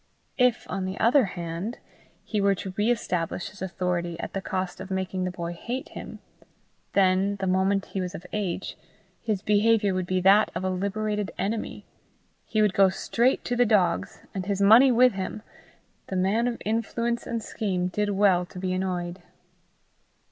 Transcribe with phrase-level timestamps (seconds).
[0.39, 1.77] If, on the other hand,
[2.23, 5.89] he were to re establish his authority at the cost of making the boy hate
[5.89, 6.17] him,
[6.93, 8.75] then, the moment he was of age,
[9.21, 11.85] his behaviour would be that of a liberated enemy:
[12.47, 15.43] he would go straight to the dogs, and his money with him!
[16.07, 19.21] The man of influence and scheme did well to be annoyed.